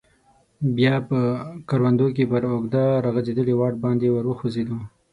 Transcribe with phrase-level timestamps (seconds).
[0.77, 1.19] بیا په
[1.69, 4.77] کروندو کې پر اوږده راغځیدلي واټ باندې ور وخوځیدو.